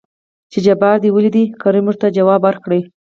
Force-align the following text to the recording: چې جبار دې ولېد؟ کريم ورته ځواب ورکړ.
چې 0.51 0.59
جبار 0.65 0.95
دې 1.03 1.09
ولېد؟ 1.13 1.37
کريم 1.61 1.85
ورته 1.87 2.07
ځواب 2.17 2.41
ورکړ. 2.43 2.71